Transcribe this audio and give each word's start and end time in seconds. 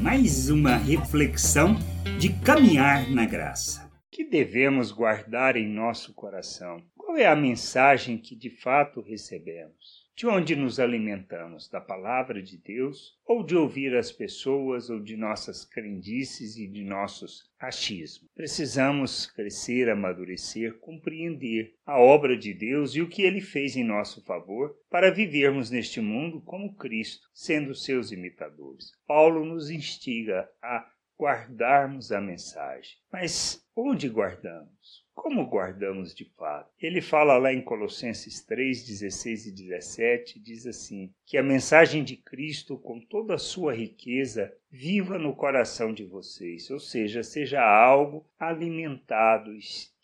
mais 0.00 0.48
uma 0.48 0.76
reflexão 0.76 1.76
de 2.18 2.32
caminhar 2.40 3.10
na 3.10 3.26
graça. 3.26 3.90
Que 4.10 4.24
devemos 4.24 4.92
guardar 4.92 5.56
em 5.56 5.68
nosso 5.68 6.14
coração? 6.14 6.82
Qual 6.96 7.16
é 7.16 7.26
a 7.26 7.34
mensagem 7.34 8.16
que 8.16 8.36
de 8.36 8.50
fato 8.50 9.00
recebemos? 9.00 10.01
De 10.14 10.26
onde 10.26 10.54
nos 10.54 10.78
alimentamos? 10.78 11.68
Da 11.68 11.80
palavra 11.80 12.42
de 12.42 12.58
Deus? 12.58 13.18
Ou 13.24 13.42
de 13.42 13.56
ouvir 13.56 13.96
as 13.96 14.12
pessoas, 14.12 14.90
ou 14.90 15.00
de 15.00 15.16
nossas 15.16 15.64
crendices 15.64 16.56
e 16.58 16.66
de 16.66 16.84
nossos 16.84 17.50
achismos? 17.58 18.30
Precisamos 18.34 19.26
crescer, 19.26 19.88
amadurecer, 19.88 20.78
compreender 20.80 21.74
a 21.86 21.98
obra 21.98 22.36
de 22.36 22.52
Deus 22.52 22.94
e 22.94 23.00
o 23.00 23.08
que 23.08 23.22
ele 23.22 23.40
fez 23.40 23.74
em 23.74 23.84
nosso 23.84 24.22
favor 24.24 24.76
para 24.90 25.10
vivermos 25.10 25.70
neste 25.70 26.00
mundo 26.00 26.42
como 26.42 26.76
Cristo, 26.76 27.26
sendo 27.32 27.74
seus 27.74 28.12
imitadores. 28.12 28.92
Paulo 29.06 29.44
nos 29.46 29.70
instiga 29.70 30.46
a 30.62 30.86
guardarmos 31.18 32.10
a 32.10 32.20
mensagem. 32.20 32.98
Mas 33.10 33.64
onde 33.76 34.08
guardamos? 34.08 34.81
Como 35.14 35.46
guardamos 35.46 36.14
de 36.14 36.24
fato? 36.24 36.70
Ele 36.80 37.00
fala 37.00 37.36
lá 37.36 37.52
em 37.52 37.62
Colossenses 37.62 38.44
3, 38.44 38.84
16 38.84 39.46
e 39.46 39.52
17, 39.52 40.40
diz 40.40 40.66
assim: 40.66 41.12
que 41.26 41.36
a 41.36 41.42
mensagem 41.42 42.02
de 42.02 42.16
Cristo, 42.16 42.78
com 42.78 43.00
toda 43.00 43.34
a 43.34 43.38
sua 43.38 43.74
riqueza, 43.74 44.52
viva 44.70 45.18
no 45.18 45.36
coração 45.36 45.92
de 45.92 46.04
vocês, 46.04 46.70
ou 46.70 46.80
seja, 46.80 47.22
seja 47.22 47.60
algo 47.62 48.26
alimentado, 48.38 49.52